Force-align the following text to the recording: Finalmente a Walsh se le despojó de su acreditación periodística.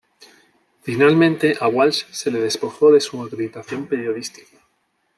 Finalmente 0.81 1.55
a 1.59 1.67
Walsh 1.67 2.05
se 2.09 2.31
le 2.31 2.39
despojó 2.39 2.91
de 2.91 2.99
su 2.99 3.21
acreditación 3.21 3.85
periodística. 3.85 4.57